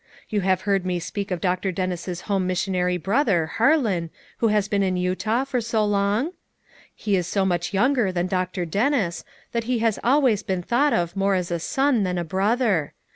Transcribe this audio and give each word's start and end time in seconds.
You 0.29 0.41
have 0.41 0.61
heard 0.61 0.83
me 0.83 0.97
speak 0.97 1.29
of 1.29 1.39
Dr. 1.41 1.71
Dennis's 1.71 2.21
home 2.21 2.47
missionary 2.47 2.97
brother, 2.97 3.45
Harlan, 3.45 4.09
who 4.37 4.47
has 4.47 4.67
been 4.67 4.81
in 4.81 4.97
Utah 4.97 5.43
for 5.43 5.61
so 5.61 5.85
long? 5.85 6.31
He 6.95 7.15
is 7.15 7.27
so 7.27 7.45
much 7.45 7.71
younger 7.71 8.11
than 8.11 8.25
Dr. 8.25 8.65
Dennis 8.65 9.23
that 9.51 9.65
he 9.65 9.77
has 9.85 9.99
always 10.03 10.41
been 10.41 10.63
thought 10.63 10.91
of 10.91 11.15
more 11.15 11.35
as 11.35 11.51
a 11.51 11.59
son 11.59 12.01
than 12.01 12.17
a 12.17 12.23
brother. 12.23 12.93